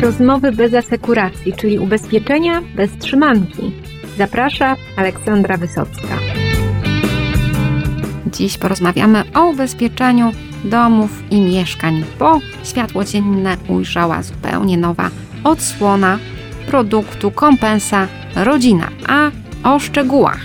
[0.00, 3.72] Rozmowy bez asekuracji, czyli ubezpieczenia bez trzymanki.
[4.18, 6.18] Zaprasza Aleksandra Wysocka.
[8.26, 10.32] Dziś porozmawiamy o ubezpieczeniu
[10.64, 15.10] domów i mieszkań, bo światło dzienne ujrzała zupełnie nowa
[15.44, 16.18] odsłona
[16.66, 18.88] produktu kompensa rodzina.
[19.08, 19.30] A
[19.64, 20.40] o szczegółach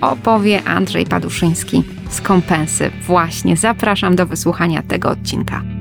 [0.00, 2.90] opowie Andrzej Paduszyński z kompensy.
[3.06, 5.73] Właśnie zapraszam do wysłuchania tego odcinka.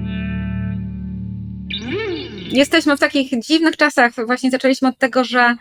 [2.51, 4.11] Jesteśmy w takich dziwnych czasach.
[4.25, 5.55] Właśnie zaczęliśmy od tego, że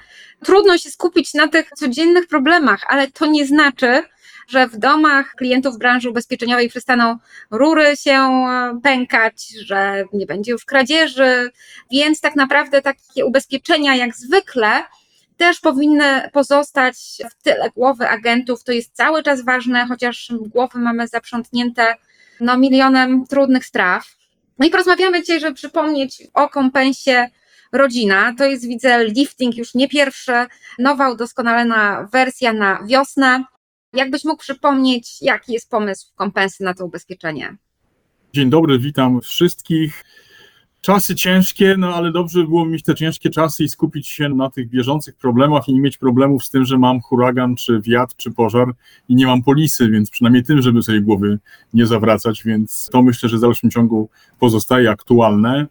[0.45, 4.03] trudno się skupić na tych codziennych problemach, ale to nie znaczy,
[4.49, 7.19] że w domach klientów branży ubezpieczeniowej przestaną
[7.51, 11.51] rury się e, pękać, że nie będzie już kradzieży,
[11.91, 14.83] więc tak naprawdę takie ubezpieczenia jak zwykle
[15.37, 16.97] też powinny pozostać
[17.31, 18.65] w tyle głowy agentów.
[18.65, 21.95] To jest cały czas ważne, chociaż głowy mamy zaprzątnięte
[22.41, 24.22] no, milionem trudnych spraw.
[24.63, 27.29] No i porozmawiamy dzisiaj, żeby przypomnieć o kompensie
[27.73, 28.35] rodzina.
[28.39, 30.33] To jest, widzę, lifting już nie pierwszy,
[30.79, 33.45] nowa udoskonalona wersja na wiosnę.
[33.93, 37.57] Jakbyś mógł przypomnieć, jaki jest pomysł kompensy na to ubezpieczenie?
[38.33, 40.05] Dzień dobry, witam wszystkich.
[40.85, 44.51] Czasy ciężkie, no ale dobrze by było mieć te ciężkie czasy i skupić się na
[44.51, 48.31] tych bieżących problemach i nie mieć problemów z tym, że mam huragan, czy wiatr, czy
[48.31, 48.67] pożar
[49.09, 51.39] i nie mam polisy, więc przynajmniej tym, żeby sobie głowy
[51.75, 55.67] nie zawracać, więc to myślę, że w dalszym ciągu pozostaje aktualne.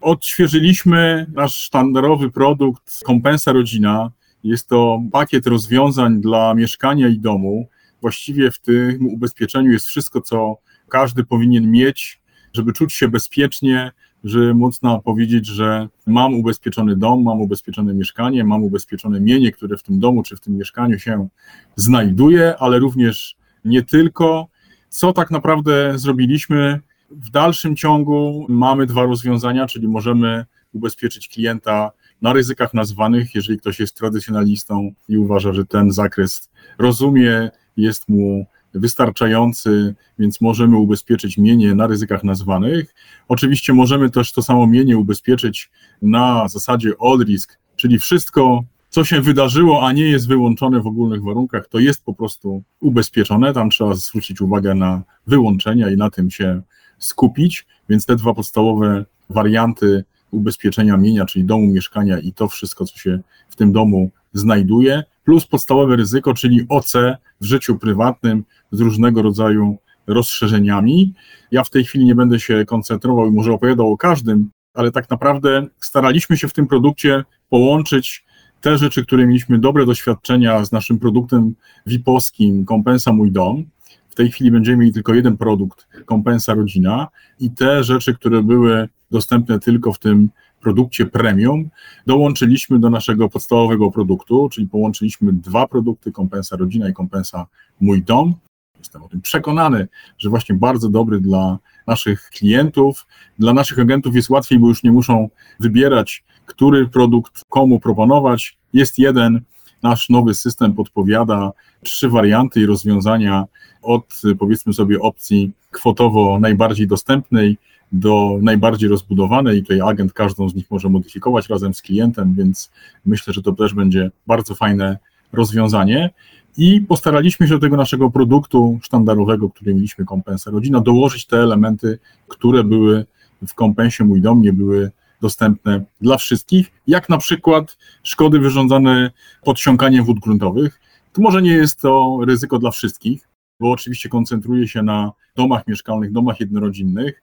[0.00, 4.10] Odświeżyliśmy nasz sztandarowy produkt Kompensa Rodzina.
[4.44, 7.68] Jest to pakiet rozwiązań dla mieszkania i domu.
[8.00, 10.56] Właściwie w tym ubezpieczeniu jest wszystko, co
[10.88, 12.20] każdy powinien mieć,
[12.52, 13.92] żeby czuć się bezpiecznie,
[14.24, 19.82] że mocno powiedzieć, że mam ubezpieczony dom, mam ubezpieczone mieszkanie, mam ubezpieczone mienie, które w
[19.82, 21.28] tym domu czy w tym mieszkaniu się
[21.76, 24.46] znajduje, ale również nie tylko.
[24.88, 26.80] Co tak naprawdę zrobiliśmy?
[27.10, 31.90] W dalszym ciągu mamy dwa rozwiązania, czyli możemy ubezpieczyć klienta
[32.22, 38.46] na ryzykach nazwanych, jeżeli ktoś jest tradycjonalistą i uważa, że ten zakres rozumie, jest mu
[38.74, 42.94] wystarczający, więc możemy ubezpieczyć mienie na ryzykach nazwanych.
[43.28, 45.70] Oczywiście możemy też to samo mienie ubezpieczyć
[46.02, 51.22] na zasadzie all risk, czyli wszystko, co się wydarzyło, a nie jest wyłączone w ogólnych
[51.22, 53.52] warunkach, to jest po prostu ubezpieczone.
[53.52, 56.62] Tam trzeba zwrócić uwagę na wyłączenia i na tym się
[56.98, 57.66] skupić.
[57.88, 63.20] Więc te dwa podstawowe warianty ubezpieczenia mienia, czyli domu, mieszkania i to wszystko, co się
[63.48, 66.92] w tym domu znajduje, plus podstawowe ryzyko, czyli OC
[67.40, 69.76] w życiu prywatnym z różnego rodzaju
[70.06, 71.14] rozszerzeniami.
[71.50, 75.10] Ja w tej chwili nie będę się koncentrował i może opowiadał o każdym, ale tak
[75.10, 78.24] naprawdę staraliśmy się w tym produkcie połączyć
[78.60, 81.54] te rzeczy, które mieliśmy dobre doświadczenia z naszym produktem
[81.86, 83.64] VIP-owskim Kompensa Mój Dom.
[84.08, 87.08] W tej chwili będziemy mieli tylko jeden produkt, Kompensa Rodzina
[87.40, 90.28] i te rzeczy, które były dostępne tylko w tym
[90.60, 91.70] produkcie premium,
[92.06, 97.46] dołączyliśmy do naszego podstawowego produktu, czyli połączyliśmy dwa produkty, kompensa rodzina i kompensa
[97.80, 98.34] mój dom.
[98.78, 99.88] Jestem o tym przekonany,
[100.18, 103.06] że właśnie bardzo dobry dla naszych klientów.
[103.38, 105.28] Dla naszych agentów jest łatwiej, bo już nie muszą
[105.60, 108.58] wybierać, który produkt komu proponować.
[108.72, 109.40] Jest jeden,
[109.82, 113.44] nasz nowy system podpowiada trzy warianty i rozwiązania
[113.82, 117.58] od powiedzmy sobie opcji kwotowo najbardziej dostępnej
[117.92, 122.70] do najbardziej rozbudowanej tutaj agent każdą z nich może modyfikować razem z klientem, więc
[123.06, 124.98] myślę, że to też będzie bardzo fajne
[125.32, 126.10] rozwiązanie.
[126.56, 131.98] I postaraliśmy się do tego naszego produktu sztandarowego, który mieliśmy, kompensa rodzina, dołożyć te elementy,
[132.28, 133.06] które były
[133.48, 134.90] w kompensie Mój Dom, nie były
[135.20, 139.10] dostępne dla wszystkich, jak na przykład szkody wyrządzane
[139.44, 140.80] podsiąkaniem wód gruntowych.
[141.12, 143.28] To może nie jest to ryzyko dla wszystkich,
[143.60, 147.22] bo oczywiście koncentruje się na domach mieszkalnych, domach jednorodzinnych,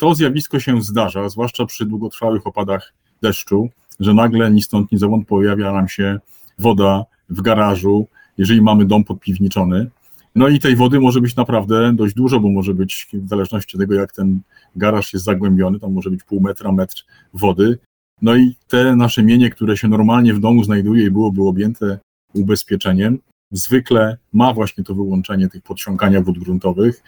[0.00, 3.68] to zjawisko się zdarza, zwłaszcza przy długotrwałych opadach deszczu,
[4.00, 6.18] że nagle ni stąd, ni zowąd pojawia nam się
[6.58, 8.06] woda w garażu,
[8.38, 9.90] jeżeli mamy dom podpiwniczony.
[10.34, 13.80] No i tej wody może być naprawdę dość dużo, bo może być w zależności od
[13.80, 14.40] tego, jak ten
[14.76, 17.04] garaż jest zagłębiony, tam może być pół metra, metr
[17.34, 17.78] wody.
[18.22, 21.98] No i te nasze mienie, które się normalnie w domu znajduje i byłoby objęte
[22.34, 23.18] ubezpieczeniem,
[23.50, 27.02] zwykle ma właśnie to wyłączenie tych podsiąkania wód gruntowych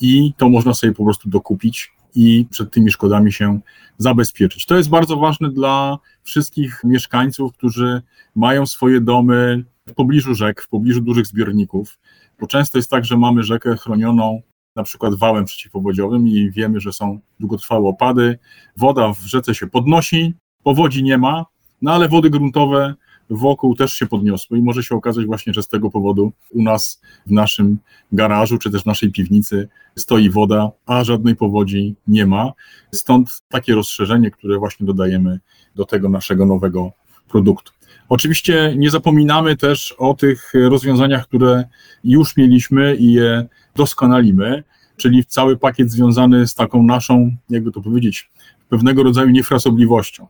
[0.00, 3.60] i to można sobie po prostu dokupić i przed tymi szkodami się
[3.98, 4.66] zabezpieczyć.
[4.66, 8.02] To jest bardzo ważne dla wszystkich mieszkańców, którzy
[8.34, 11.98] mają swoje domy w pobliżu rzek, w pobliżu dużych zbiorników,
[12.40, 14.42] bo często jest tak, że mamy rzekę chronioną
[14.76, 18.38] na przykład wałem przeciwpowodziowym i wiemy, że są długotrwałe opady,
[18.76, 21.46] woda w rzece się podnosi, powodzi nie ma,
[21.82, 22.94] no ale wody gruntowe
[23.30, 27.00] wokół też się podniosły i może się okazać właśnie, że z tego powodu u nas
[27.26, 27.78] w naszym
[28.12, 32.52] garażu czy też w naszej piwnicy stoi woda, a żadnej powodzi nie ma.
[32.94, 35.40] Stąd takie rozszerzenie, które właśnie dodajemy
[35.74, 36.92] do tego naszego nowego
[37.28, 37.72] produktu.
[38.08, 41.64] Oczywiście nie zapominamy też o tych rozwiązaniach, które
[42.04, 43.46] już mieliśmy i je
[43.76, 44.64] doskonalimy,
[44.96, 48.30] czyli cały pakiet związany z taką naszą, jakby to powiedzieć,
[48.68, 50.26] pewnego rodzaju niefrasobliwością.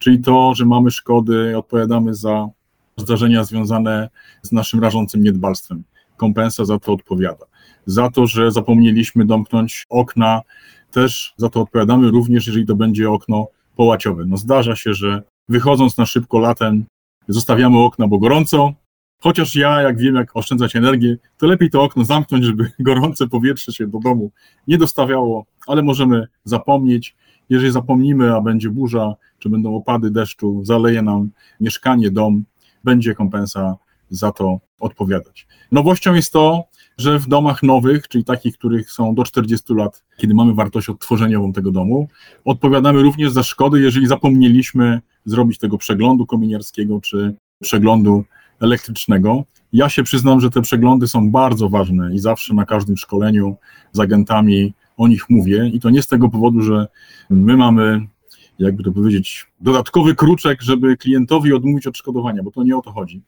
[0.00, 2.48] Czyli to, że mamy szkody, odpowiadamy za
[2.96, 4.08] zdarzenia związane
[4.42, 5.82] z naszym rażącym niedbalstwem.
[6.16, 7.46] Kompensa za to odpowiada.
[7.86, 10.42] Za to, że zapomnieliśmy domknąć okna,
[10.90, 14.24] też za to odpowiadamy, również jeżeli to będzie okno połaciowe.
[14.26, 16.84] No zdarza się, że wychodząc na szybko latem,
[17.28, 18.72] zostawiamy okna, bo gorąco,
[19.22, 23.72] chociaż ja, jak wiem, jak oszczędzać energię, to lepiej to okno zamknąć, żeby gorące powietrze
[23.72, 24.30] się do domu
[24.66, 27.16] nie dostawiało, ale możemy zapomnieć.
[27.50, 31.30] Jeżeli zapomnimy, a będzie burza, czy będą opady deszczu, zaleje nam
[31.60, 32.44] mieszkanie, dom,
[32.84, 33.76] będzie kompensa
[34.10, 35.46] za to odpowiadać.
[35.72, 36.64] Nowością jest to,
[36.98, 41.52] że w domach nowych, czyli takich, których są do 40 lat, kiedy mamy wartość odtworzeniową
[41.52, 42.08] tego domu,
[42.44, 48.24] odpowiadamy również za szkody, jeżeli zapomnieliśmy zrobić tego przeglądu kominiarskiego czy przeglądu
[48.60, 49.44] elektrycznego.
[49.72, 53.56] Ja się przyznam, że te przeglądy są bardzo ważne i zawsze na każdym szkoleniu
[53.92, 56.88] z agentami o nich mówię i to nie z tego powodu, że
[57.30, 58.06] my mamy
[58.58, 63.22] jakby to powiedzieć, dodatkowy kruczek, żeby klientowi odmówić odszkodowania, bo to nie o to chodzi.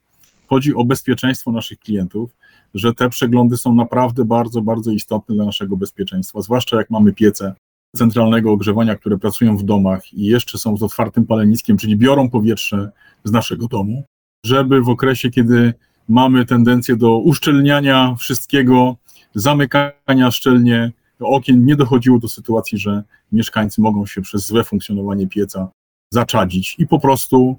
[0.46, 2.30] Chodzi o bezpieczeństwo naszych klientów,
[2.74, 7.54] że te przeglądy są naprawdę bardzo, bardzo istotne dla naszego bezpieczeństwa, zwłaszcza jak mamy piece
[7.96, 12.90] centralnego ogrzewania, które pracują w domach i jeszcze są z otwartym paleniskiem, czyli biorą powietrze
[13.24, 14.04] z naszego domu,
[14.46, 15.74] żeby w okresie, kiedy
[16.08, 18.96] mamy tendencję do uszczelniania wszystkiego,
[19.34, 20.92] zamykania szczelnie
[21.24, 23.02] okien, nie dochodziło do sytuacji, że
[23.32, 25.68] mieszkańcy mogą się przez złe funkcjonowanie pieca
[26.10, 27.56] zaczadzić i po prostu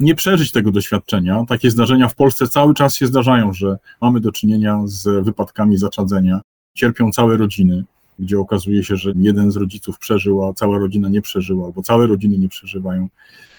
[0.00, 1.44] nie przeżyć tego doświadczenia.
[1.48, 6.40] Takie zdarzenia w Polsce cały czas się zdarzają, że mamy do czynienia z wypadkami zaczadzenia.
[6.74, 7.84] Cierpią całe rodziny,
[8.18, 12.06] gdzie okazuje się, że jeden z rodziców przeżył, a cała rodzina nie przeżyła, albo całe
[12.06, 13.08] rodziny nie przeżywają.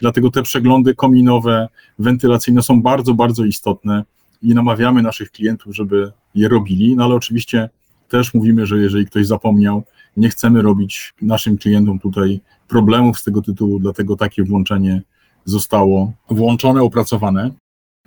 [0.01, 1.67] Dlatego te przeglądy kominowe,
[1.99, 4.03] wentylacyjne są bardzo, bardzo istotne
[4.41, 7.69] i namawiamy naszych klientów, żeby je robili, no ale oczywiście
[8.07, 9.83] też mówimy, że jeżeli ktoś zapomniał,
[10.17, 15.01] nie chcemy robić naszym klientom tutaj problemów z tego tytułu, dlatego takie włączenie
[15.45, 17.51] zostało włączone, opracowane.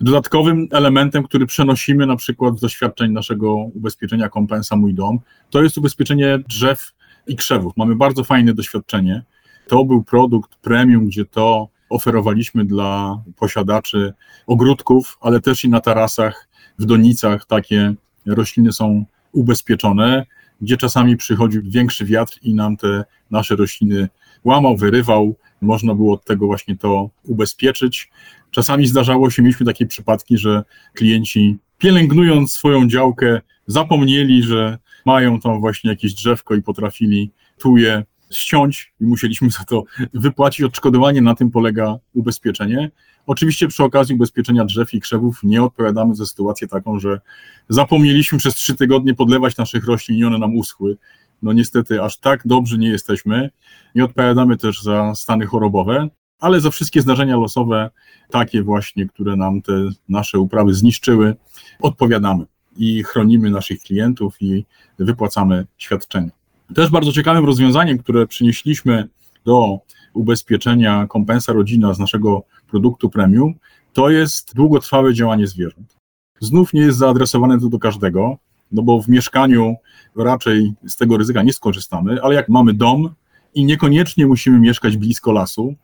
[0.00, 5.20] Dodatkowym elementem, który przenosimy na przykład z doświadczeń naszego ubezpieczenia Kompensa Mój Dom,
[5.50, 6.92] to jest ubezpieczenie drzew
[7.26, 7.72] i krzewów.
[7.76, 9.22] Mamy bardzo fajne doświadczenie.
[9.68, 14.12] To był produkt premium, gdzie to oferowaliśmy dla posiadaczy
[14.46, 16.48] ogródków, ale też i na tarasach,
[16.78, 17.94] w donicach takie
[18.26, 20.26] rośliny są ubezpieczone,
[20.60, 24.08] gdzie czasami przychodził większy wiatr i nam te nasze rośliny
[24.44, 25.36] łamał, wyrywał.
[25.60, 28.10] Można było od tego właśnie to ubezpieczyć.
[28.50, 30.62] Czasami zdarzało się, mieliśmy takie przypadki, że
[30.94, 38.04] klienci pielęgnując swoją działkę zapomnieli, że mają tam właśnie jakieś drzewko i potrafili tu je
[38.30, 39.84] ściąć i musieliśmy za to
[40.14, 42.90] wypłacić odszkodowanie, na tym polega ubezpieczenie.
[43.26, 47.20] Oczywiście przy okazji ubezpieczenia drzew i krzewów nie odpowiadamy za sytuację taką, że
[47.68, 50.96] zapomnieliśmy przez trzy tygodnie podlewać naszych roślin i one nam uschły.
[51.42, 53.50] No niestety aż tak dobrze nie jesteśmy.
[53.94, 56.08] Nie odpowiadamy też za stany chorobowe,
[56.40, 57.90] ale za wszystkie zdarzenia losowe,
[58.30, 59.72] takie właśnie, które nam te
[60.08, 61.36] nasze uprawy zniszczyły,
[61.80, 62.44] odpowiadamy
[62.76, 64.64] i chronimy naszych klientów i
[64.98, 66.30] wypłacamy świadczenia.
[66.74, 69.08] Też bardzo ciekawym rozwiązaniem, które przynieśliśmy
[69.44, 69.78] do
[70.14, 73.54] ubezpieczenia kompensa rodzina z naszego produktu premium,
[73.92, 75.96] to jest długotrwałe działanie zwierząt.
[76.40, 78.38] Znów nie jest zaadresowane to do każdego,
[78.72, 79.76] no bo w mieszkaniu
[80.16, 83.14] raczej z tego ryzyka nie skorzystamy, ale jak mamy dom
[83.54, 85.74] i niekoniecznie musimy mieszkać blisko lasu,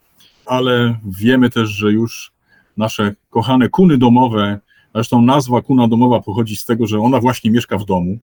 [0.47, 2.33] ale wiemy też, że już
[2.77, 4.61] nasze kochane kuny domowe,
[4.95, 8.19] zresztą nazwa kuna domowa pochodzi z tego, że ona właśnie mieszka w domu,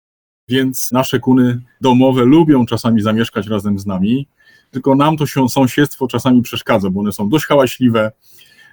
[0.50, 4.28] więc nasze kuny domowe lubią czasami zamieszkać razem z nami,
[4.74, 8.12] tylko nam to sąsiedztwo czasami przeszkadza, bo one są dość hałaśliwe,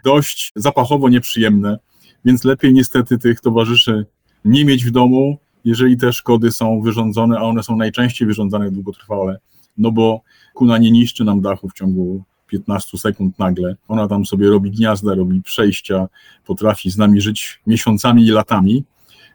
[0.04, 1.78] dość zapachowo nieprzyjemne,
[2.24, 4.06] więc lepiej niestety tych towarzyszy
[4.44, 9.38] nie mieć w domu, jeżeli te szkody są wyrządzone, a one są najczęściej wyrządzane długotrwale,
[9.78, 10.20] no bo
[10.54, 13.76] kuna nie niszczy nam dachu w ciągu 15 sekund nagle.
[13.88, 16.08] Ona tam sobie robi gniazda, robi przejścia,
[16.46, 18.84] potrafi z nami żyć miesiącami i latami,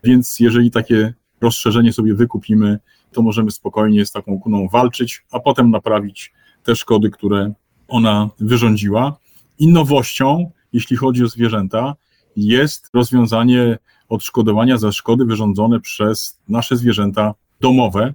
[0.03, 2.79] więc jeżeli takie rozszerzenie sobie wykupimy,
[3.11, 6.33] to możemy spokojnie z taką kuną walczyć, a potem naprawić
[6.65, 7.53] te szkody, które
[7.87, 9.17] ona wyrządziła.
[9.59, 11.95] I nowością, jeśli chodzi o zwierzęta,
[12.35, 13.77] jest rozwiązanie
[14.09, 18.13] odszkodowania za szkody wyrządzone przez nasze zwierzęta domowe.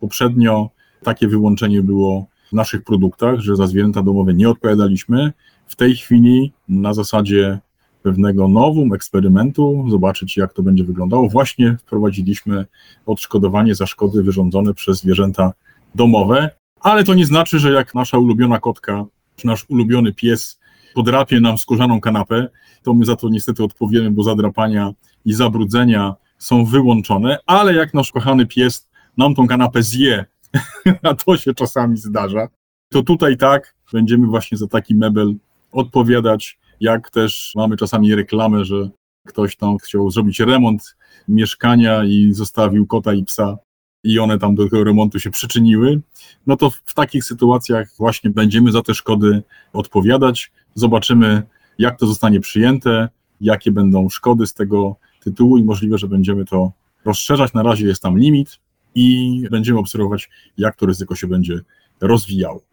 [0.00, 0.70] Poprzednio
[1.02, 5.32] takie wyłączenie było w naszych produktach, że za zwierzęta domowe nie odpowiadaliśmy.
[5.66, 7.58] W tej chwili na zasadzie
[8.02, 11.28] pewnego nowum, eksperymentu, zobaczyć jak to będzie wyglądało.
[11.28, 12.66] Właśnie wprowadziliśmy
[13.06, 15.52] odszkodowanie za szkody wyrządzone przez zwierzęta
[15.94, 16.50] domowe,
[16.82, 19.04] ale to nie znaczy, że jak nasza ulubiona kotka
[19.36, 20.60] czy nasz ulubiony pies
[20.94, 22.48] podrapie nam skórzaną kanapę,
[22.82, 24.92] to my za to niestety odpowiemy, bo zadrapania
[25.24, 30.24] i zabrudzenia są wyłączone, ale jak nasz kochany pies nam tą kanapę zje,
[31.02, 32.48] a to się czasami zdarza,
[32.88, 35.34] to tutaj tak, będziemy właśnie za taki mebel
[35.72, 38.90] odpowiadać, jak też mamy czasami reklamę, że
[39.26, 40.96] ktoś tam chciał zrobić remont
[41.28, 43.56] mieszkania i zostawił kota i psa
[44.04, 46.00] i one tam do tego remontu się przyczyniły,
[46.46, 49.42] no to w takich sytuacjach właśnie będziemy za te szkody
[49.72, 50.52] odpowiadać.
[50.74, 51.42] Zobaczymy,
[51.78, 53.08] jak to zostanie przyjęte,
[53.40, 56.72] jakie będą szkody z tego tytułu i możliwe, że będziemy to
[57.04, 57.52] rozszerzać.
[57.52, 58.58] Na razie jest tam limit
[58.94, 61.60] i będziemy obserwować, jak to ryzyko się będzie
[62.00, 62.71] rozwijało.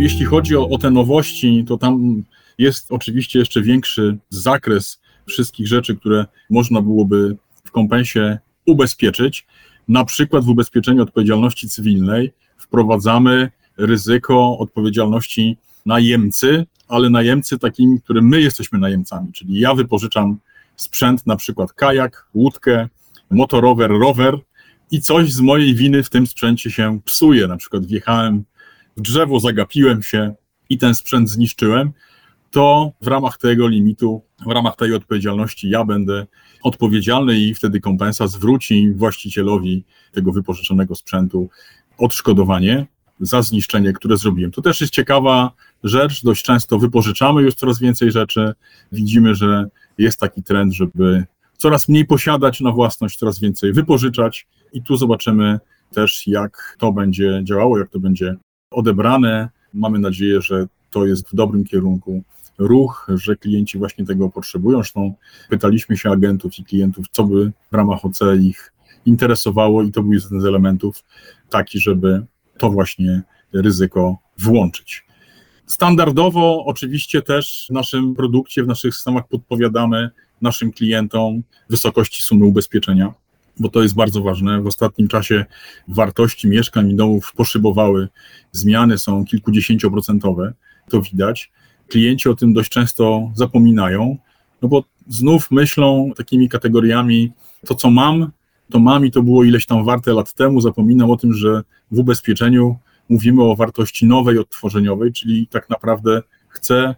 [0.00, 2.22] Jeśli chodzi o, o te nowości, to tam
[2.58, 9.46] jest oczywiście jeszcze większy zakres wszystkich rzeczy, które można byłoby w kompensie ubezpieczyć.
[9.88, 18.40] Na przykład w ubezpieczeniu odpowiedzialności cywilnej wprowadzamy ryzyko odpowiedzialności najemcy, ale najemcy takimi, którym my
[18.40, 20.38] jesteśmy najemcami, czyli ja wypożyczam
[20.76, 22.88] sprzęt, na przykład kajak, łódkę,
[23.30, 24.38] motorower, rower
[24.90, 28.44] i coś z mojej winy w tym sprzęcie się psuje, na przykład wjechałem
[28.96, 30.34] w drzewo, zagapiłem się
[30.68, 31.92] i ten sprzęt zniszczyłem,
[32.50, 36.26] to w ramach tego limitu, w ramach tej odpowiedzialności ja będę
[36.62, 41.48] odpowiedzialny i wtedy kompensa zwróci właścicielowi tego wypożyczonego sprzętu
[41.98, 42.86] odszkodowanie
[43.20, 44.50] za zniszczenie, które zrobiłem.
[44.50, 45.52] To też jest ciekawa
[45.84, 48.52] rzecz, dość często wypożyczamy już coraz więcej rzeczy,
[48.92, 49.66] widzimy, że
[49.98, 51.24] jest taki trend, żeby
[51.56, 55.58] coraz mniej posiadać na własność, coraz więcej wypożyczać i tu zobaczymy
[55.94, 58.36] też, jak to będzie działało, jak to będzie
[58.70, 59.48] odebrane.
[59.74, 62.22] Mamy nadzieję, że to jest w dobrym kierunku
[62.58, 64.78] ruch, że klienci właśnie tego potrzebują.
[64.78, 65.14] Zresztą
[65.48, 68.72] pytaliśmy się agentów i klientów, co by w ramach OC ich
[69.06, 71.04] interesowało, i to był jeden z elementów
[71.50, 72.26] taki, żeby
[72.58, 73.22] to właśnie
[73.52, 75.06] ryzyko włączyć.
[75.66, 80.10] Standardowo, oczywiście, też w naszym produkcie, w naszych systemach podpowiadamy
[80.40, 83.14] naszym klientom wysokości sumy ubezpieczenia,
[83.60, 84.62] bo to jest bardzo ważne.
[84.62, 85.44] W ostatnim czasie
[85.88, 88.08] wartości mieszkań i domów poszybowały,
[88.52, 90.52] zmiany są kilkudziesięcioprocentowe,
[90.88, 91.52] to widać.
[91.88, 94.16] Klienci o tym dość często zapominają,
[94.62, 97.32] no bo znów myślą takimi kategoriami,
[97.66, 98.30] to co mam,
[98.70, 101.98] to mam i to było ileś tam warte lat temu, zapominam o tym, że w
[101.98, 102.76] ubezpieczeniu
[103.08, 106.94] mówimy o wartości nowej, odtworzeniowej, czyli tak naprawdę chcę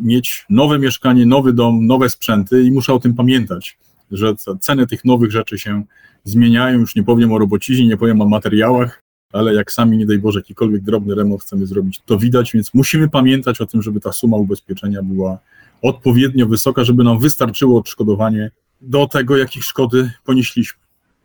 [0.00, 3.78] mieć nowe mieszkanie, nowy dom, nowe sprzęty i muszę o tym pamiętać,
[4.14, 5.82] że ceny tych nowych rzeczy się
[6.24, 9.00] zmieniają, już nie powiem o robociźnie, nie powiem o materiałach,
[9.32, 13.08] ale jak sami, nie daj Boże, jakikolwiek drobny remont chcemy zrobić, to widać, więc musimy
[13.08, 15.38] pamiętać o tym, żeby ta suma ubezpieczenia była
[15.82, 20.80] odpowiednio wysoka, żeby nam wystarczyło odszkodowanie do tego, jakich szkody ponieśliśmy.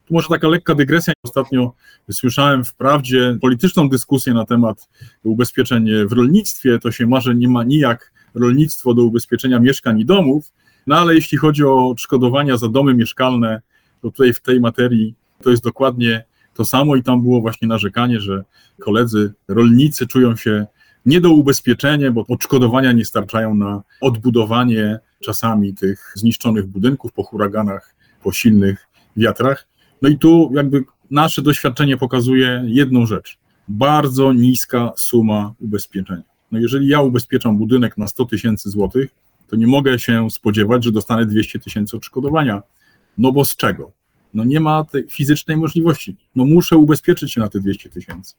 [0.05, 1.13] Tu może taka lekka dygresja.
[1.25, 1.73] Ostatnio
[2.11, 4.89] słyszałem wprawdzie polityczną dyskusję na temat
[5.23, 6.79] ubezpieczeń w rolnictwie.
[6.79, 10.51] To się może nie ma nijak rolnictwo do ubezpieczenia mieszkań i domów,
[10.89, 13.61] no ale jeśli chodzi o odszkodowania za domy mieszkalne,
[14.01, 18.19] to tutaj w tej materii to jest dokładnie to samo i tam było właśnie narzekanie,
[18.19, 18.43] że
[18.79, 20.65] koledzy rolnicy czują się
[21.05, 27.95] nie do ubezpieczenia, bo odszkodowania nie starczają na odbudowanie czasami tych zniszczonych budynków po huraganach,
[28.23, 29.67] po silnych wiatrach.
[30.01, 33.37] No i tu jakby nasze doświadczenie pokazuje jedną rzecz.
[33.67, 36.23] Bardzo niska suma ubezpieczenia.
[36.51, 39.09] No jeżeli ja ubezpieczam budynek na 100 tysięcy złotych,
[39.49, 42.61] to nie mogę się spodziewać, że dostanę 200 tysięcy odszkodowania.
[43.17, 43.91] No bo z czego?
[44.33, 46.15] No nie ma tej fizycznej możliwości.
[46.35, 48.35] No muszę ubezpieczyć się na te 200 tysięcy.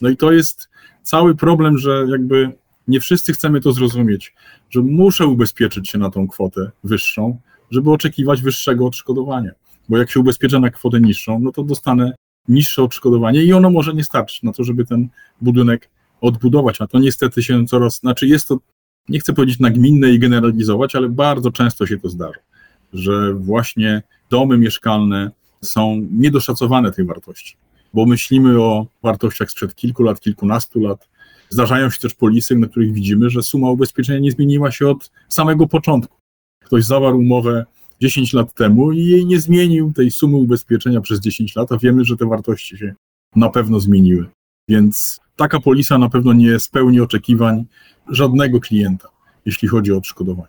[0.00, 0.68] No i to jest
[1.02, 2.52] cały problem, że jakby
[2.88, 4.34] nie wszyscy chcemy to zrozumieć,
[4.70, 9.50] że muszę ubezpieczyć się na tą kwotę wyższą, żeby oczekiwać wyższego odszkodowania.
[9.88, 12.14] Bo jak się ubezpieczę na kwotę niższą, no to dostanę
[12.48, 15.08] niższe odszkodowanie i ono może nie starczyć na to, żeby ten
[15.40, 16.80] budynek odbudować.
[16.80, 18.58] A to niestety się coraz, znaczy jest to,
[19.08, 22.40] nie chcę powiedzieć nagminne i generalizować, ale bardzo często się to zdarza,
[22.92, 25.30] że właśnie domy mieszkalne
[25.62, 27.56] są niedoszacowane tej wartości,
[27.94, 31.08] bo myślimy o wartościach sprzed kilku lat, kilkunastu lat.
[31.48, 35.66] Zdarzają się też polisy, na których widzimy, że suma ubezpieczenia nie zmieniła się od samego
[35.66, 36.16] początku.
[36.64, 37.64] Ktoś zawarł umowę
[38.00, 42.04] 10 lat temu i jej nie zmienił tej sumy ubezpieczenia przez 10 lat, a wiemy,
[42.04, 42.94] że te wartości się
[43.36, 44.26] na pewno zmieniły.
[44.68, 47.64] Więc taka polisa na pewno nie spełni oczekiwań
[48.08, 49.08] żadnego klienta,
[49.46, 50.48] jeśli chodzi o odszkodowanie.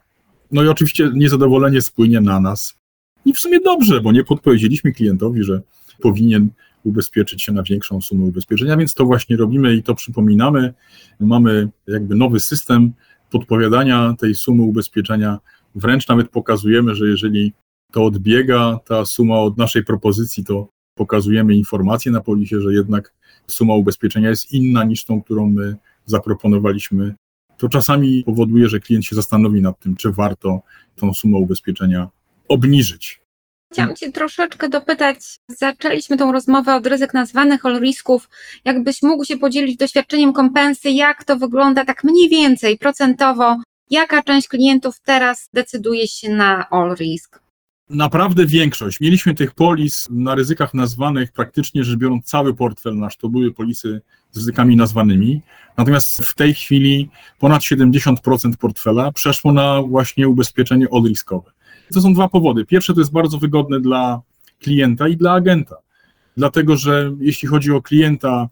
[0.51, 2.79] No i oczywiście niezadowolenie spłynie na nas,
[3.25, 5.61] i w sumie dobrze, bo nie podpowiedzieliśmy klientowi, że
[6.01, 6.49] powinien
[6.83, 10.73] ubezpieczyć się na większą sumę ubezpieczenia, więc to właśnie robimy i to przypominamy.
[11.19, 12.93] Mamy jakby nowy system
[13.31, 15.39] podpowiadania tej sumy ubezpieczenia.
[15.75, 17.53] Wręcz nawet pokazujemy, że jeżeli
[17.91, 23.13] to odbiega ta suma od naszej propozycji, to pokazujemy informację na polisie, że jednak
[23.47, 25.75] suma ubezpieczenia jest inna niż tą, którą my
[26.05, 27.15] zaproponowaliśmy.
[27.57, 30.61] To czasami powoduje, że klient się zastanowi nad tym, czy warto
[30.95, 32.09] tą sumę ubezpieczenia
[32.47, 33.25] obniżyć.
[33.73, 35.17] Chciałam Cię troszeczkę dopytać.
[35.49, 38.29] Zaczęliśmy tą rozmowę od ryzyk nazwanych, all risków.
[38.65, 43.57] Jakbyś mógł się podzielić doświadczeniem kompensy, jak to wygląda tak mniej więcej procentowo?
[43.89, 47.44] Jaka część klientów teraz decyduje się na all risk?
[47.89, 48.99] Naprawdę większość.
[48.99, 54.01] Mieliśmy tych polis na ryzykach nazwanych praktycznie rzecz biorąc cały portfel nasz, to były polisy
[54.31, 55.41] z ryzykami nazwanymi.
[55.77, 58.15] Natomiast w tej chwili ponad 70%
[58.59, 61.51] portfela przeszło na właśnie ubezpieczenie all-riskowe.
[61.93, 62.65] To są dwa powody.
[62.65, 64.21] Pierwsze to jest bardzo wygodne dla
[64.59, 65.75] klienta i dla agenta.
[66.37, 68.49] Dlatego, że jeśli chodzi o klienta,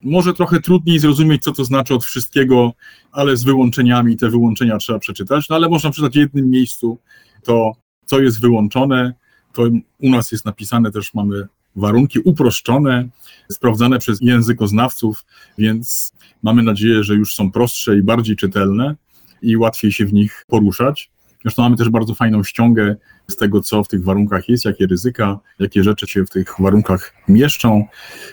[0.00, 2.72] może trochę trudniej zrozumieć, co to znaczy od wszystkiego,
[3.12, 6.98] ale z wyłączeniami te wyłączenia trzeba przeczytać, no ale można przeczytać w jednym miejscu
[7.42, 7.72] to,
[8.04, 9.14] co jest wyłączone.
[9.52, 9.62] To
[9.98, 13.08] u nas jest napisane też, mamy warunki uproszczone,
[13.50, 15.24] sprawdzane przez językoznawców,
[15.58, 18.94] więc mamy nadzieję, że już są prostsze i bardziej czytelne
[19.42, 21.10] i łatwiej się w nich poruszać.
[21.42, 22.96] Zresztą mamy też bardzo fajną ściągę
[23.28, 27.14] z tego, co w tych warunkach jest, jakie ryzyka, jakie rzeczy się w tych warunkach
[27.28, 27.86] mieszczą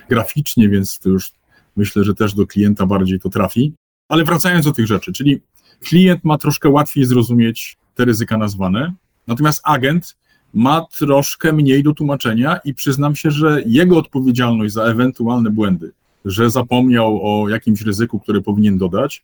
[0.09, 1.31] graficznie, więc to już
[1.75, 3.73] myślę, że też do klienta bardziej to trafi.
[4.09, 5.41] Ale wracając do tych rzeczy, czyli
[5.79, 8.93] klient ma troszkę łatwiej zrozumieć te ryzyka nazwane,
[9.31, 10.17] natomiast agent
[10.53, 15.91] ma troszkę mniej do tłumaczenia i przyznam się, że jego odpowiedzialność za ewentualne błędy,
[16.25, 19.23] że zapomniał o jakimś ryzyku, które powinien dodać,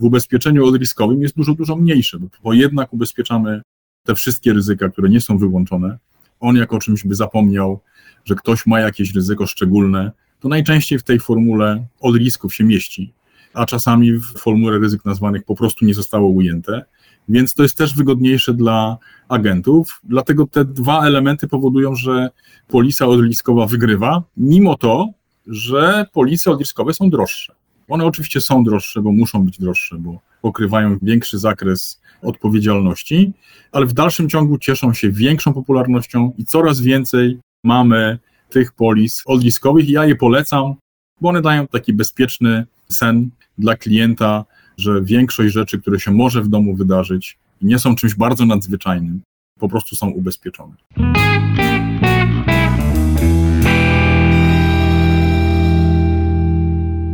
[0.00, 3.62] w ubezpieczeniu odriskowym jest dużo, dużo mniejsze, bo jednak ubezpieczamy
[4.04, 5.98] te wszystkie ryzyka, które nie są wyłączone.
[6.40, 7.80] On jako o czymś by zapomniał,
[8.24, 13.12] że ktoś ma jakieś ryzyko szczególne, to najczęściej w tej formule od risków się mieści,
[13.54, 16.84] a czasami w formule ryzyk nazwanych po prostu nie zostało ujęte.
[17.28, 20.00] Więc to jest też wygodniejsze dla agentów.
[20.04, 22.30] Dlatego te dwa elementy powodują, że
[22.68, 25.08] polisa odriskowa wygrywa, mimo to,
[25.46, 27.54] że polisy odriskowe są droższe.
[27.88, 33.32] One oczywiście są droższe, bo muszą być droższe, bo pokrywają większy zakres odpowiedzialności,
[33.72, 38.18] ale w dalszym ciągu cieszą się większą popularnością i coraz więcej mamy
[38.50, 40.74] tych polis odliskowych ja je polecam,
[41.20, 44.44] bo one dają taki bezpieczny sen dla klienta,
[44.78, 49.20] że większość rzeczy, które się może w domu wydarzyć, nie są czymś bardzo nadzwyczajnym,
[49.58, 50.74] po prostu są ubezpieczone.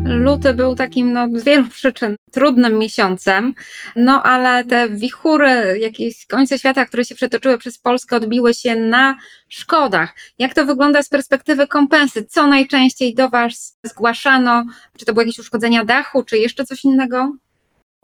[0.05, 3.55] Luty był takim no, z wielu przyczyn trudnym miesiącem,
[3.97, 9.17] no ale te wichury, jakieś końce świata, które się przetoczyły przez Polskę, odbiły się na
[9.49, 10.15] szkodach.
[10.39, 12.25] Jak to wygląda z perspektywy kompensy?
[12.25, 14.65] Co najczęściej do Was zgłaszano?
[14.99, 17.33] Czy to były jakieś uszkodzenia dachu, czy jeszcze coś innego?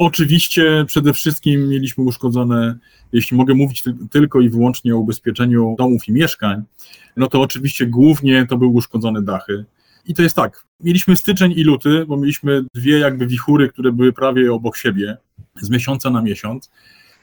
[0.01, 2.79] Oczywiście przede wszystkim mieliśmy uszkodzone,
[3.13, 6.63] jeśli mogę mówić tylko i wyłącznie o ubezpieczeniu domów i mieszkań,
[7.17, 9.65] no to oczywiście głównie to były uszkodzone dachy.
[10.07, 14.13] I to jest tak, mieliśmy styczeń i luty, bo mieliśmy dwie jakby wichury, które były
[14.13, 15.17] prawie obok siebie,
[15.61, 16.71] z miesiąca na miesiąc.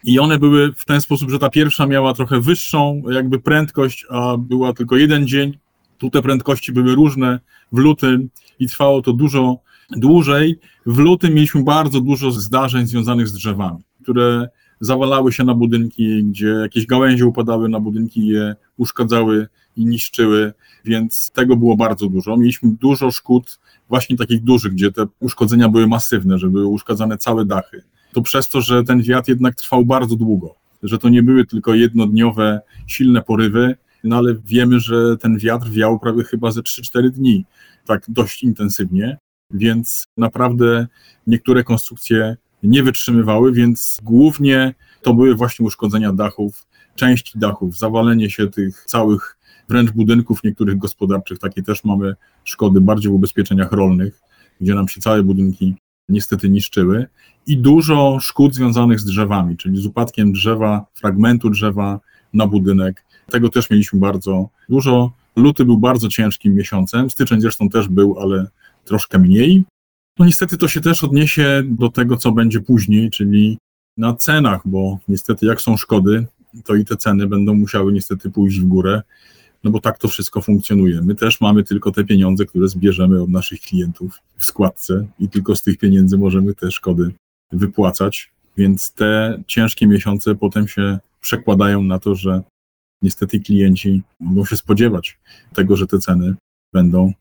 [0.04, 4.38] I one były w ten sposób, że ta pierwsza miała trochę wyższą jakby prędkość, a
[4.38, 5.58] była tylko jeden dzień.
[5.98, 7.40] Tu te prędkości były różne
[7.72, 10.60] w lutym i trwało to dużo dłużej.
[10.86, 16.48] W lutym mieliśmy bardzo dużo zdarzeń związanych z drzewami, które zawalały się na budynki, gdzie
[16.48, 20.54] jakieś gałęzie upadały na budynki je uszkadzały i niszczyły,
[20.86, 22.38] więc tego było bardzo dużo.
[22.38, 27.46] Mieliśmy dużo szkód, właśnie takich dużych, gdzie te uszkodzenia były masywne, że były uszkadzane całe
[27.46, 27.84] dachy.
[28.14, 31.74] To przez to, że ten wiatr jednak trwał bardzo długo, że to nie były tylko
[31.74, 37.46] jednodniowe, silne porywy, no ale wiemy, że ten wiatr wiał prawie chyba ze 3-4 dni,
[37.86, 39.18] tak dość intensywnie,
[39.52, 40.88] więc naprawdę
[41.28, 48.48] niektóre konstrukcje nie wytrzymywały, więc głównie to były właśnie uszkodzenia dachów, części dachów, zawalenie się
[48.48, 49.38] tych całych
[49.70, 51.40] wręcz budynków niektórych gospodarczych.
[51.40, 54.22] Takie też mamy szkody bardziej w ubezpieczeniach rolnych,
[54.62, 55.76] gdzie nam się całe budynki
[56.10, 57.08] niestety niszczyły.
[57.48, 62.00] I dużo szkód związanych z drzewami, czyli z upadkiem drzewa, fragmentu drzewa
[62.34, 63.06] na budynek.
[63.30, 65.12] Tego też mieliśmy bardzo dużo.
[65.36, 68.48] Luty był bardzo ciężkim miesiącem, styczeń zresztą też był, ale
[68.88, 69.64] troszkę mniej.
[70.20, 73.58] No niestety to się też odniesie do tego, co będzie później, czyli
[73.98, 76.26] na cenach, bo niestety jak są szkody,
[76.66, 79.02] to i te ceny będą musiały niestety pójść w górę,
[79.64, 81.02] no bo tak to wszystko funkcjonuje.
[81.02, 85.56] My też mamy tylko te pieniądze, które zbierzemy od naszych klientów w składce i tylko
[85.56, 87.12] z tych pieniędzy możemy te szkody
[87.52, 92.42] wypłacać, więc te ciężkie miesiące potem się przekładają na to, że
[93.02, 95.20] niestety klienci mogą się spodziewać
[95.54, 96.36] tego, że te ceny
[96.74, 97.14] będą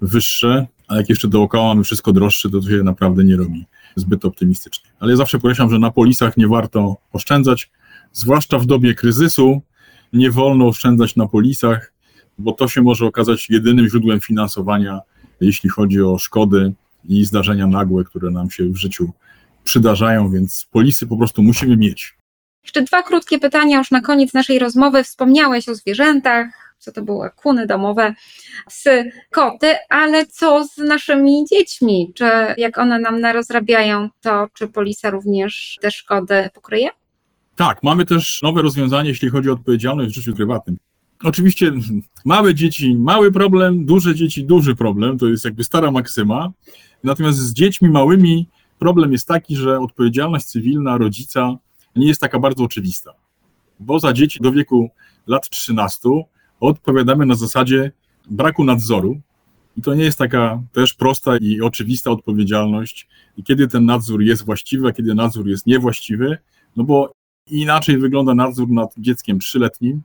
[0.00, 4.24] wyższe, a jak jeszcze dookoła mamy wszystko droższe, to to się naprawdę nie robi zbyt
[4.24, 4.90] optymistycznie.
[5.00, 7.70] Ale ja zawsze podkreślam, że na polisach nie warto oszczędzać,
[8.12, 9.62] zwłaszcza w dobie kryzysu,
[10.12, 11.92] nie wolno oszczędzać na polisach,
[12.38, 15.00] bo to się może okazać jedynym źródłem finansowania,
[15.40, 16.72] jeśli chodzi o szkody
[17.04, 19.12] i zdarzenia nagłe, które nam się w życiu
[19.64, 22.16] przydarzają, więc polisy po prostu musimy mieć.
[22.62, 25.04] Jeszcze dwa krótkie pytania już na koniec naszej rozmowy.
[25.04, 28.14] Wspomniałeś o zwierzętach, co to były kuny domowe,
[28.68, 32.12] psy, koty, ale co z naszymi dziećmi?
[32.14, 32.24] Czy
[32.56, 36.88] jak one nam narozrabiają, to czy polisa również te szkody pokryje?
[37.56, 40.76] Tak, mamy też nowe rozwiązanie, jeśli chodzi o odpowiedzialność w życiu prywatnym.
[41.24, 41.72] Oczywiście
[42.24, 46.52] małe dzieci, mały problem, duże dzieci, duży problem, to jest jakby stara maksyma.
[47.04, 51.56] Natomiast z dziećmi małymi problem jest taki, że odpowiedzialność cywilna rodzica
[51.96, 53.12] nie jest taka bardzo oczywista,
[53.80, 54.90] bo za dzieci do wieku
[55.26, 56.08] lat 13
[56.62, 57.92] odpowiadamy na zasadzie
[58.30, 59.20] braku nadzoru.
[59.76, 64.44] I to nie jest taka też prosta i oczywista odpowiedzialność, i kiedy ten nadzór jest
[64.44, 66.38] właściwy, a kiedy nadzór jest niewłaściwy,
[66.76, 67.12] no bo
[67.50, 70.02] inaczej wygląda nadzór nad dzieckiem trzyletnim,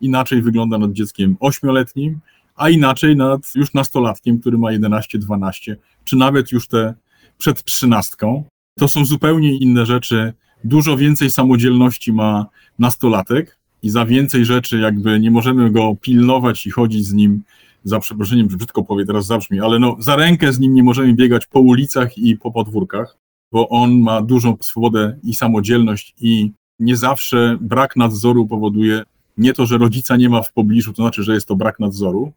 [0.00, 2.20] inaczej wygląda nad dzieckiem ośmioletnim,
[2.56, 6.94] a inaczej nad już nastolatkiem, który ma 11, 12, czy nawet już te
[7.38, 8.44] przed trzynastką.
[8.78, 10.32] To są zupełnie inne rzeczy.
[10.64, 12.46] Dużo więcej samodzielności ma
[12.78, 17.42] nastolatek i za więcej rzeczy jakby nie możemy go pilnować i chodzić z nim,
[17.84, 21.46] za przeproszeniem, brzydko powie, teraz zabrzmi, ale no za rękę z nim nie możemy biegać
[21.46, 23.16] po ulicach i po podwórkach,
[23.52, 29.02] bo on ma dużą swobodę i samodzielność i nie zawsze brak nadzoru powoduje
[29.38, 32.32] nie to, że rodzica nie ma w pobliżu, to znaczy, że jest to brak nadzoru,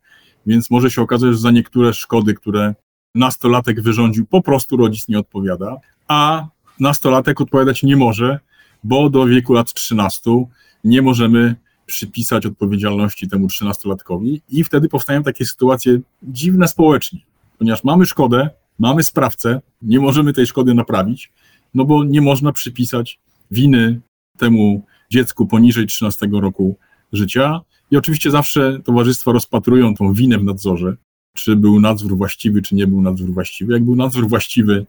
[0.45, 2.75] więc może się okazać, że za niektóre szkody, które
[3.15, 5.77] nastolatek wyrządził, po prostu rodzic nie odpowiada,
[6.07, 6.47] a
[6.79, 8.39] nastolatek odpowiadać nie może,
[8.83, 10.45] bo do wieku lat 13
[10.83, 17.19] nie możemy przypisać odpowiedzialności temu 13-latkowi i wtedy powstają takie sytuacje dziwne społecznie,
[17.57, 21.31] ponieważ mamy szkodę, mamy sprawcę, nie możemy tej szkody naprawić,
[21.73, 23.19] no bo nie można przypisać
[23.51, 24.01] winy
[24.37, 26.77] temu dziecku poniżej 13 roku
[27.13, 27.61] życia.
[27.91, 30.95] I oczywiście zawsze towarzystwa rozpatrują tą winę w nadzorze,
[31.35, 33.73] czy był nadzór właściwy, czy nie był nadzór właściwy.
[33.73, 34.85] Jak był nadzór właściwy,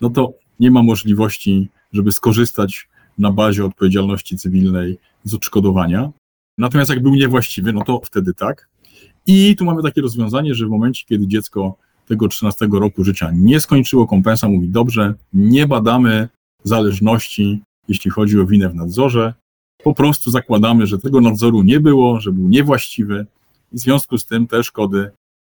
[0.00, 6.10] no to nie ma możliwości, żeby skorzystać na bazie odpowiedzialności cywilnej z odszkodowania.
[6.58, 8.68] Natomiast jak był niewłaściwy, no to wtedy tak.
[9.26, 11.76] I tu mamy takie rozwiązanie, że w momencie, kiedy dziecko
[12.06, 16.28] tego 13 roku życia nie skończyło, kompensa mówi dobrze, nie badamy
[16.64, 19.34] zależności, jeśli chodzi o winę w nadzorze.
[19.84, 23.26] Po prostu zakładamy, że tego nadzoru nie było, że był niewłaściwy
[23.72, 25.10] i w związku z tym te szkody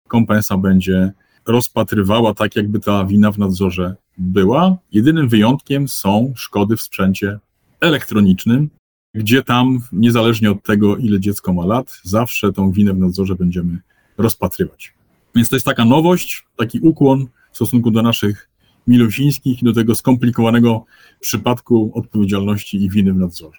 [0.08, 1.12] kompensa będzie
[1.46, 4.76] rozpatrywała tak, jakby ta wina w nadzorze była.
[4.92, 7.38] Jedynym wyjątkiem są szkody w sprzęcie
[7.86, 8.70] elektronicznym,
[9.14, 13.78] gdzie tam, niezależnie od tego, ile dziecko ma lat, zawsze tą winę w nadzorze będziemy
[14.18, 14.94] rozpatrywać.
[15.34, 18.48] Więc to jest taka nowość, taki ukłon w stosunku do naszych
[18.86, 20.84] milusińskich i do tego skomplikowanego
[21.20, 23.58] przypadku odpowiedzialności i winy w nadzorze.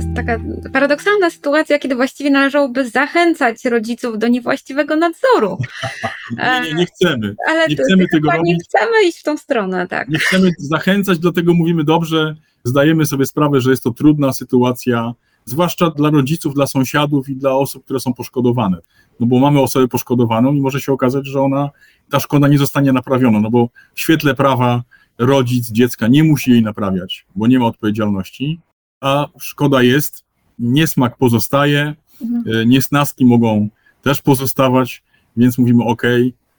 [0.00, 0.38] Jest taka
[0.72, 5.58] paradoksalna sytuacja, kiedy właściwie należałoby zachęcać rodziców do niewłaściwego nadzoru.
[6.38, 7.34] Nie, nie, nie chcemy.
[7.48, 8.58] Ale nie chcemy tego nie robić.
[8.64, 10.08] chcemy iść w tą stronę, tak.
[10.08, 15.90] Nie chcemy zachęcać, dlatego mówimy dobrze, zdajemy sobie sprawę, że jest to trudna sytuacja, zwłaszcza
[15.90, 18.78] dla rodziców, dla sąsiadów i dla osób, które są poszkodowane.
[19.20, 21.70] No bo mamy osobę poszkodowaną i może się okazać, że ona,
[22.10, 24.82] ta szkoda nie zostanie naprawiona, no bo w świetle prawa
[25.18, 28.60] rodzic dziecka nie musi jej naprawiać, bo nie ma odpowiedzialności,
[29.00, 30.24] a szkoda jest,
[30.58, 32.44] niesmak pozostaje, Mhm.
[32.56, 33.68] e, niesnaski mogą
[34.02, 35.02] też pozostawać,
[35.36, 36.02] więc mówimy ok,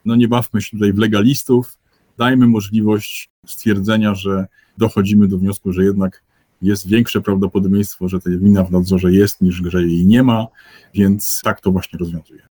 [0.04, 1.78] no nie bawmy się tutaj w legalistów,
[2.18, 4.46] dajmy możliwość stwierdzenia, że
[4.78, 6.22] dochodzimy do wniosku, że jednak
[6.62, 10.46] jest większe prawdopodobieństwo, że ta wina w nadzorze jest, niż że jej nie ma,
[10.94, 12.46] więc tak to właśnie rozwiązuje.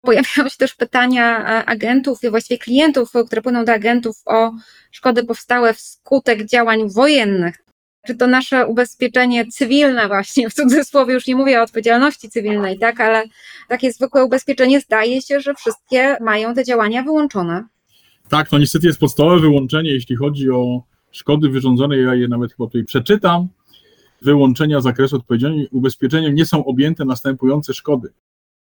[0.00, 4.52] Pojawiają się też pytania e, agentów, i właściwie klientów, które płyną do agentów o
[4.90, 7.63] szkody powstałe wskutek działań wojennych.
[8.06, 13.00] Czy to nasze ubezpieczenie cywilne właśnie, w cudzysłowie już nie mówię o odpowiedzialności cywilnej, tak,
[13.00, 13.24] ale
[13.68, 17.64] takie zwykłe ubezpieczenie zdaje się, że wszystkie mają te działania wyłączone.
[18.28, 22.66] Tak, to niestety jest podstawowe wyłączenie, jeśli chodzi o szkody wyrządzone, ja je nawet chyba
[22.66, 23.48] tutaj przeczytam.
[24.22, 28.08] Wyłączenia zakresu odpowiedzialności ubezpieczeniem nie są objęte następujące szkody.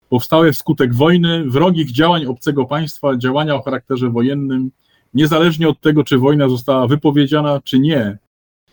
[0.09, 4.71] Powstałe wskutek wojny, wrogich działań obcego państwa, działania o charakterze wojennym,
[5.15, 8.19] niezależnie od tego, czy wojna została wypowiedziana, czy nie,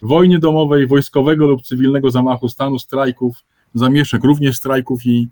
[0.04, 5.28] wojny domowej, wojskowego lub cywilnego zamachu stanu, strajków, zamieszek, również strajków i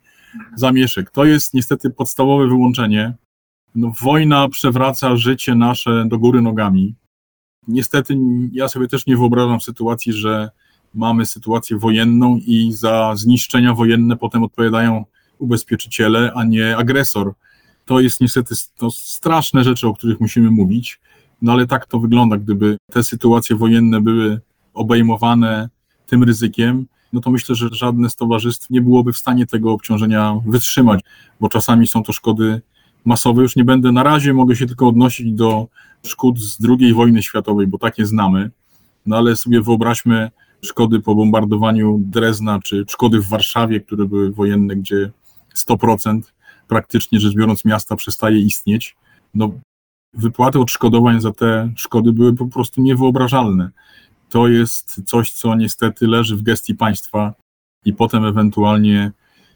[0.56, 1.12] zamieszek.
[1.12, 3.14] To jest niestety podstawowe wyłączenie.
[3.76, 6.96] No, wojna przewraca życie nasze do góry nogami.
[7.68, 8.18] Niestety
[8.52, 10.50] ja sobie też nie wyobrażam sytuacji, że
[10.94, 15.06] mamy sytuację wojenną i za zniszczenia wojenne potem odpowiadają
[15.38, 17.34] ubezpieczyciele, a nie agresor.
[17.86, 21.00] To jest niestety to straszne rzeczy, o których musimy mówić,
[21.42, 22.38] no ale tak to wygląda.
[22.38, 24.42] Gdyby te sytuacje wojenne były
[24.74, 25.70] obejmowane
[26.06, 30.36] tym ryzykiem, no to myślę, że żadne z towarzystw nie byłoby w stanie tego obciążenia
[30.46, 31.02] wytrzymać,
[31.40, 32.62] bo czasami są to szkody
[33.06, 33.42] masowe.
[33.42, 35.68] Już nie będę na razie, mogę się tylko odnosić do
[36.04, 38.52] szkód z II wojny światowej, bo takie znamy.
[39.06, 40.32] No ale sobie wyobraźmy
[40.62, 45.12] szkody po bombardowaniu Drezna, czy szkody w Warszawie, które były wojenne, gdzie
[45.56, 46.22] 100%
[46.68, 48.96] praktycznie rzecz biorąc miasta przestaje istnieć.
[49.34, 49.52] No,
[50.14, 53.72] wypłaty odszkodowań za te szkody były po prostu niewyobrażalne.
[54.32, 57.34] To jest coś, co niestety leży w gestii państwa
[57.86, 59.12] i potem ewentualnie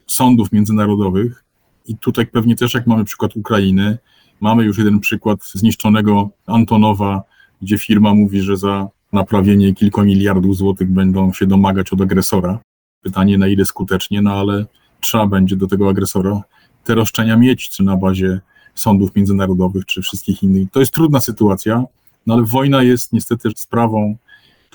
[0.08, 1.44] sądów międzynarodowych.
[1.86, 3.98] I tutaj pewnie też, jak mamy przykład Ukrainy,
[4.42, 7.24] mamy już jeden przykład zniszczonego Antonowa,
[7.62, 12.60] gdzie firma mówi, że za naprawienie kilku miliardów złotych będą się domagać od agresora.
[13.02, 14.66] Pytanie, na ile skutecznie, no ale
[15.02, 16.42] trzeba będzie do tego agresora
[16.84, 18.40] te roszczenia mieć, czy na bazie
[18.76, 20.72] sądów międzynarodowych, czy wszystkich innych.
[20.72, 21.84] To jest trudna sytuacja,
[22.28, 24.18] no ale wojna jest niestety sprawą,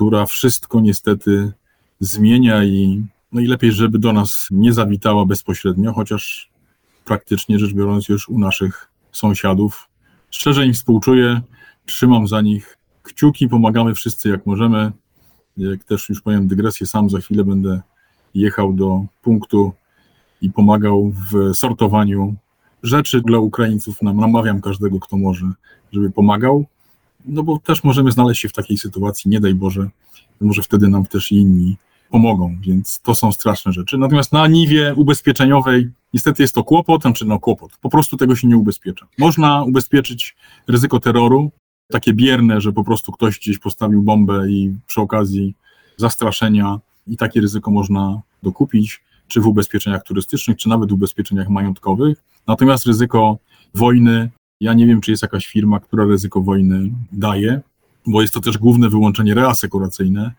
[0.01, 1.53] która wszystko niestety
[2.01, 6.51] zmienia i, no i lepiej, żeby do nas nie zawitała bezpośrednio, chociaż
[7.05, 9.89] praktycznie rzecz biorąc już u naszych sąsiadów.
[10.31, 11.41] Szczerze im współczuję,
[11.87, 14.93] trzymam za nich kciuki, pomagamy wszyscy jak możemy.
[15.57, 17.81] Jak też już powiem dygresję, sam za chwilę będę
[18.35, 19.73] jechał do punktu
[20.41, 22.35] i pomagał w sortowaniu
[22.83, 24.03] rzeczy dla Ukraińców.
[24.03, 25.47] Namawiam każdego, kto może,
[25.93, 26.67] żeby pomagał,
[27.25, 29.91] no bo też możemy znaleźć się w takiej sytuacji, nie daj Boże,
[30.41, 31.77] może wtedy nam też inni
[32.11, 33.99] pomogą, więc to są straszne rzeczy.
[33.99, 38.49] Natomiast na niwie ubezpieczeniowej niestety jest to kłopot, czy no kłopot, po prostu tego się
[38.49, 39.07] nie ubezpiecza.
[39.19, 40.37] Można ubezpieczyć
[40.69, 41.51] ryzyko terroru,
[41.91, 45.55] takie bierne, że po prostu ktoś gdzieś postawił bombę i przy okazji
[45.97, 52.23] zastraszenia i takie ryzyko można dokupić, czy w ubezpieczeniach turystycznych, czy nawet w ubezpieczeniach majątkowych.
[52.47, 53.39] Natomiast ryzyko
[53.75, 57.61] wojny, ja nie wiem, czy jest jakaś firma, która ryzyko wojny daje,
[58.07, 60.33] bo jest to też główne wyłączenie reasekuracyjne,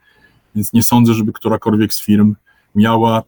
[0.56, 2.36] więc nie sądzę, żeby którakolwiek z firm
[2.76, 3.24] miała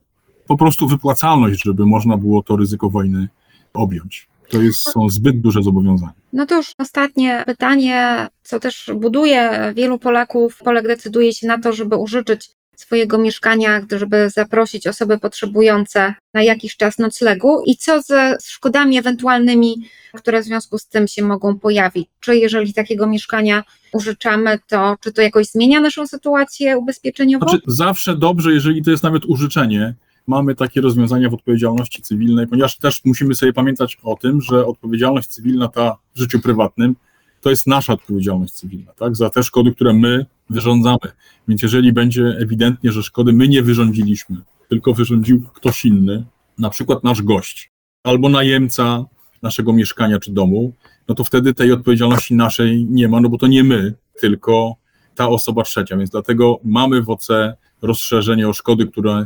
[0.47, 3.27] po prostu wypłacalność, żeby można było to ryzyko wojny
[3.73, 4.27] objąć.
[4.49, 6.13] To jest, są zbyt duże zobowiązania.
[6.33, 10.57] No to już ostatnie pytanie, co też buduje wielu Polaków.
[10.63, 16.77] Polak decyduje się na to, żeby użyczyć swojego mieszkania, żeby zaprosić osoby potrzebujące na jakiś
[16.77, 22.07] czas noclegu i co ze szkodami ewentualnymi, które w związku z tym się mogą pojawić.
[22.19, 27.47] Czy jeżeli takiego mieszkania użyczamy, to czy to jakoś zmienia naszą sytuację ubezpieczeniową?
[27.47, 29.93] Znaczy, zawsze dobrze, jeżeli to jest nawet użyczenie,
[30.27, 35.27] mamy takie rozwiązania w odpowiedzialności cywilnej, ponieważ też musimy sobie pamiętać o tym, że odpowiedzialność
[35.27, 36.95] cywilna ta w życiu prywatnym
[37.41, 39.15] to jest nasza odpowiedzialność cywilna, tak?
[39.15, 41.11] Za te szkody, które my wyrządzamy.
[41.47, 44.37] Więc jeżeli będzie ewidentnie, że szkody my nie wyrządziliśmy,
[44.69, 46.25] tylko wyrządził ktoś inny,
[46.57, 47.71] na przykład nasz gość
[48.03, 49.05] albo najemca
[49.41, 50.73] naszego mieszkania czy domu,
[51.07, 54.75] no to wtedy tej odpowiedzialności naszej nie ma, no bo to nie my, tylko
[55.15, 55.97] ta osoba trzecia.
[55.97, 57.27] Więc dlatego mamy w OC
[57.81, 59.25] rozszerzenie o szkody, które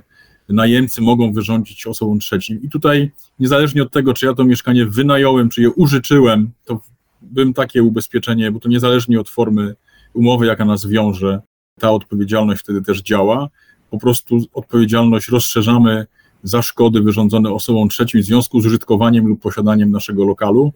[0.50, 2.62] najemcy mogą wyrządzić osobom trzecim.
[2.62, 6.82] I tutaj, niezależnie od tego, czy ja to mieszkanie wynająłem, czy je użyczyłem, to
[7.22, 9.76] bym takie ubezpieczenie, bo to niezależnie od formy
[10.14, 11.42] umowy, jaka nas wiąże,
[11.80, 13.50] ta odpowiedzialność wtedy też działa.
[13.90, 16.06] Po prostu odpowiedzialność rozszerzamy
[16.44, 20.74] za szkody wyrządzone osobom trzecim w związku z użytkowaniem lub posiadaniem naszego lokalu.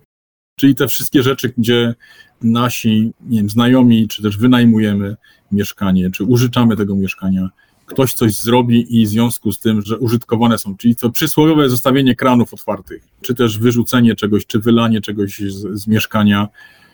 [0.60, 1.96] Czyli te wszystkie rzeczy, gdzie
[2.41, 5.15] nasi wiem, znajomi, czy też wynajmujemy
[5.52, 7.50] mieszkanie, czy użyczamy tego mieszkania,
[7.86, 12.15] ktoś coś zrobi i w związku z tym, że użytkowane są, czyli to przysłowiowe zostawienie
[12.15, 16.48] kranów otwartych, czy też wyrzucenie czegoś, czy wylanie czegoś z, z mieszkania,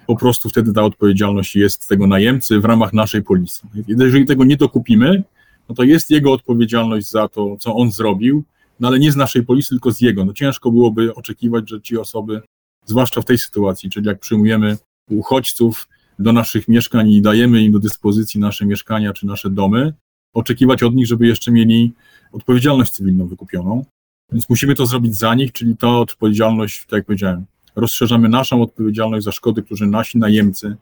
[0.08, 3.70] po prostu wtedy ta odpowiedzialność jest tego najemcy w ramach naszej policji.
[3.88, 5.24] Jeżeli tego nie dokupimy,
[5.70, 8.44] no to jest jego odpowiedzialność za to, co on zrobił,
[8.80, 10.26] no ale nie z naszej policji, tylko z jego.
[10.26, 12.42] No ciężko byłoby oczekiwać, że ci osoby,
[12.86, 14.78] zwłaszcza w tej sytuacji, czyli jak przyjmujemy
[15.10, 15.88] uchodźców
[16.20, 19.94] do naszych mieszkań i dajemy im do dyspozycji nasze mieszkania czy nasze domy,
[20.34, 21.94] oczekiwać od nich, żeby jeszcze mieli
[22.32, 23.86] odpowiedzialność cywilną wykupioną.
[24.32, 27.46] Więc musimy to zrobić za nich, czyli ta odpowiedzialność, tak jak powiedziałem,
[27.78, 30.76] rozszerzamy naszą odpowiedzialność za szkody, które nasi najemcy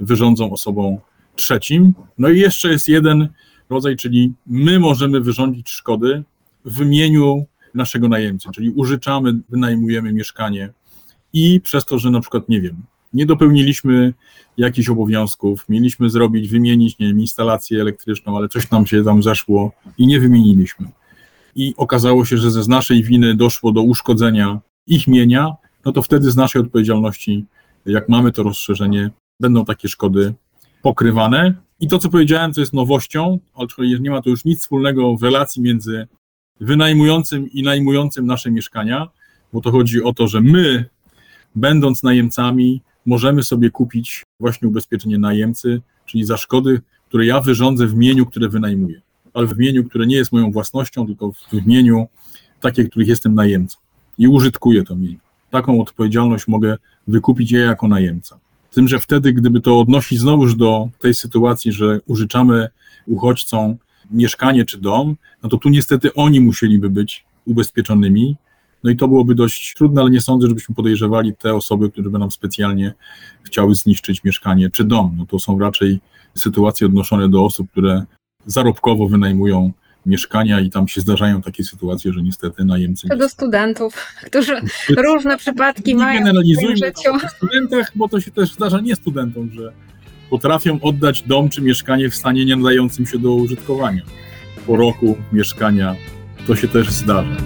[0.00, 0.98] wyrządzą osobom
[1.36, 1.94] trzecim.
[2.18, 3.28] No i jeszcze jest jeden
[3.70, 6.22] rodzaj, czyli my możemy wyrządzić szkody
[6.64, 10.72] w imieniu naszego najemcy, czyli użyczamy, wynajmujemy mieszkanie
[11.32, 12.76] i przez to, że na przykład, nie wiem,
[13.12, 14.14] nie dopełniliśmy
[14.56, 19.72] jakichś obowiązków, mieliśmy zrobić, wymienić, nie wiem, instalację elektryczną, ale coś nam się tam zeszło
[19.98, 20.88] i nie wymieniliśmy.
[21.54, 25.56] I okazało się, że ze z naszej winy doszło do uszkodzenia ich mienia,
[25.88, 27.44] no to wtedy z naszej odpowiedzialności,
[27.86, 30.34] jak mamy to rozszerzenie, będą takie szkody
[30.82, 31.54] pokrywane.
[31.80, 33.68] I to, co powiedziałem, to jest nowością, ale
[34.00, 36.06] nie ma to już nic wspólnego w relacji między
[36.60, 39.08] wynajmującym i najmującym nasze mieszkania,
[39.52, 40.84] bo to chodzi o to, że my,
[41.54, 47.94] będąc najemcami, możemy sobie kupić właśnie ubezpieczenie najemcy, czyli za szkody, które ja wyrządzę w
[47.94, 49.00] mieniu, które wynajmuję,
[49.34, 52.06] ale w mieniu, które nie jest moją własnością, tylko w mieniu
[52.60, 53.78] takie, których jestem najemcą
[54.18, 55.27] i użytkuję to mienie.
[55.50, 58.38] Taką odpowiedzialność mogę wykupić ja jako najemca.
[58.70, 62.68] Tym, że wtedy, gdyby to odnosić znowuż do tej sytuacji, że użyczamy
[63.06, 63.76] uchodźcom
[64.10, 68.36] mieszkanie czy dom, no to tu niestety oni musieliby być ubezpieczonymi.
[68.84, 72.18] No i to byłoby dość trudne, ale nie sądzę, żebyśmy podejrzewali te osoby, które by
[72.18, 72.94] nam specjalnie
[73.42, 75.14] chciały zniszczyć mieszkanie czy dom.
[75.18, 76.00] No to są raczej
[76.34, 78.04] sytuacje odnoszone do osób, które
[78.46, 79.72] zarobkowo wynajmują
[80.08, 83.08] mieszkania i tam się zdarzają takie sytuacje, że niestety najemcy...
[83.08, 84.60] To do studentów, którzy
[84.96, 87.14] różne przypadki nie mają generalizujmy w życiu.
[87.26, 89.72] o studentach, bo to się też zdarza nie studentom, że
[90.30, 94.02] potrafią oddać dom czy mieszkanie w stanie nie nadającym się do użytkowania.
[94.66, 95.96] Po roku mieszkania
[96.46, 97.36] to się też zdarza.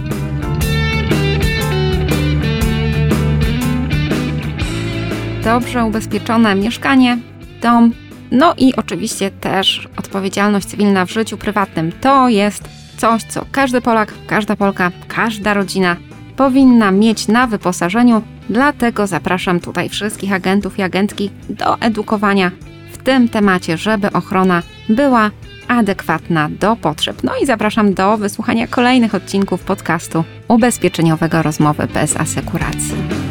[5.45, 7.19] Dobrze ubezpieczone mieszkanie,
[7.63, 7.93] dom,
[8.33, 11.93] no i oczywiście też odpowiedzialność cywilna w życiu prywatnym.
[12.01, 15.97] To jest coś, co każdy Polak, każda Polka, każda rodzina
[16.37, 18.23] powinna mieć na wyposażeniu.
[18.51, 22.51] Dlatego zapraszam tutaj wszystkich agentów i agentki do edukowania
[22.93, 25.31] w tym temacie, żeby ochrona była
[25.69, 27.23] adekwatna do potrzeb.
[27.23, 33.22] No i zapraszam do wysłuchania kolejnych odcinków podcastu ubezpieczeniowego Rozmowy bez asekuracji.